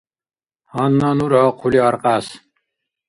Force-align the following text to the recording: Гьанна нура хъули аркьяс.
Гьанна 0.71 1.09
нура 1.17 1.41
хъули 1.57 1.79
аркьяс. 1.87 2.27